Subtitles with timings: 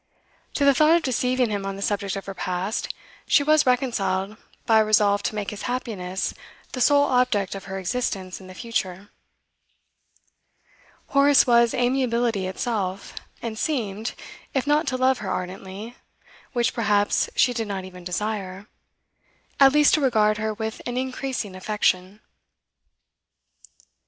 [0.55, 2.91] To the thought of deceiving him on the subject of her past,
[3.27, 4.35] she was reconciled
[4.65, 6.33] by a resolve to make his happiness
[6.71, 9.09] the sole object of her existence in the future.
[11.09, 14.15] Horace was amiability itself, and seemed,
[14.55, 15.95] if not to love her ardently
[16.51, 18.65] (which, perhaps, she did not even desire),
[19.59, 22.21] at least to regard her with an increasing affection.